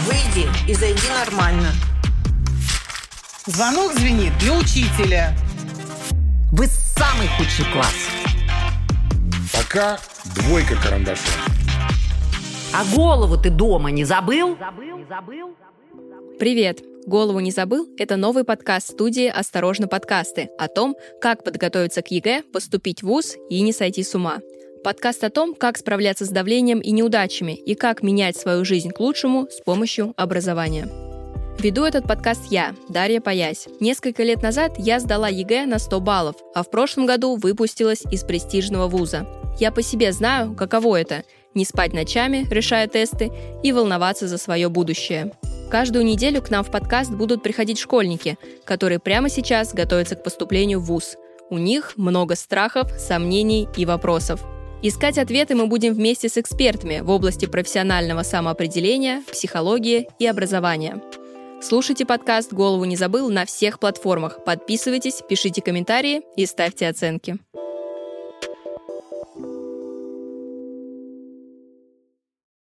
Выйди 0.00 0.48
и 0.68 0.74
зайди 0.74 1.08
нормально. 1.08 1.70
Звонок 3.46 3.92
звенит 3.92 4.36
для 4.40 4.52
учителя. 4.58 5.32
Вы 6.50 6.66
самый 6.66 7.28
худший 7.38 7.66
класс. 7.72 8.08
Пока 9.52 10.00
двойка 10.34 10.74
карандашом. 10.74 11.40
А 12.74 12.84
голову 12.96 13.36
ты 13.36 13.50
дома 13.50 13.92
не 13.92 14.04
забыл? 14.04 14.58
Привет! 16.40 16.82
«Голову 17.06 17.38
не 17.38 17.52
забыл»— 17.52 17.88
это 17.98 18.16
новый 18.16 18.42
подкаст 18.42 18.90
студии 18.90 19.28
«Осторожно, 19.28 19.86
подкасты» 19.86 20.50
о 20.58 20.66
том, 20.66 20.96
как 21.20 21.44
подготовиться 21.44 22.02
к 22.02 22.08
ЕГЭ, 22.08 22.42
поступить 22.52 23.04
в 23.04 23.06
ВУЗ 23.06 23.36
и 23.48 23.62
не 23.62 23.72
сойти 23.72 24.02
с 24.02 24.12
ума. 24.16 24.40
Подкаст 24.86 25.24
о 25.24 25.30
том, 25.30 25.56
как 25.56 25.78
справляться 25.78 26.24
с 26.24 26.28
давлением 26.28 26.78
и 26.78 26.92
неудачами 26.92 27.50
и 27.50 27.74
как 27.74 28.04
менять 28.04 28.36
свою 28.36 28.64
жизнь 28.64 28.90
к 28.90 29.00
лучшему 29.00 29.48
с 29.50 29.60
помощью 29.60 30.14
образования. 30.16 30.88
Веду 31.58 31.84
этот 31.84 32.06
подкаст 32.06 32.52
я, 32.52 32.72
Дарья 32.88 33.20
Паясь. 33.20 33.66
Несколько 33.80 34.22
лет 34.22 34.44
назад 34.44 34.74
я 34.78 35.00
сдала 35.00 35.28
ЕГЭ 35.28 35.66
на 35.66 35.80
100 35.80 35.98
баллов, 35.98 36.36
а 36.54 36.62
в 36.62 36.70
прошлом 36.70 37.04
году 37.04 37.34
выпустилась 37.34 38.04
из 38.12 38.22
престижного 38.22 38.86
вуза. 38.86 39.26
Я 39.58 39.72
по 39.72 39.82
себе 39.82 40.12
знаю, 40.12 40.54
каково 40.54 41.00
это– 41.00 41.24
не 41.54 41.64
спать 41.64 41.92
ночами, 41.92 42.46
решая 42.48 42.86
тесты, 42.86 43.32
и 43.64 43.72
волноваться 43.72 44.28
за 44.28 44.38
свое 44.38 44.68
будущее. 44.68 45.32
Каждую 45.68 46.04
неделю 46.04 46.40
к 46.42 46.50
нам 46.50 46.62
в 46.62 46.70
подкаст 46.70 47.10
будут 47.10 47.42
приходить 47.42 47.80
школьники, 47.80 48.38
которые 48.64 49.00
прямо 49.00 49.30
сейчас 49.30 49.74
готовятся 49.74 50.14
к 50.14 50.22
поступлению 50.22 50.78
в 50.78 50.84
ВУЗ. 50.84 51.16
У 51.50 51.58
них 51.58 51.94
много 51.96 52.36
страхов, 52.36 52.88
сомнений 53.00 53.66
и 53.76 53.84
вопросов. 53.84 54.46
Искать 54.82 55.16
ответы 55.16 55.54
мы 55.54 55.66
будем 55.66 55.94
вместе 55.94 56.28
с 56.28 56.36
экспертами 56.36 57.00
в 57.00 57.10
области 57.10 57.46
профессионального 57.46 58.22
самоопределения, 58.22 59.22
психологии 59.30 60.06
и 60.18 60.26
образования. 60.26 61.02
Слушайте 61.62 62.04
подкаст 62.04 62.52
«Голову 62.52 62.84
не 62.84 62.94
забыл» 62.94 63.30
на 63.30 63.46
всех 63.46 63.80
платформах. 63.80 64.44
Подписывайтесь, 64.44 65.22
пишите 65.26 65.62
комментарии 65.62 66.20
и 66.36 66.44
ставьте 66.44 66.86
оценки. 66.88 67.38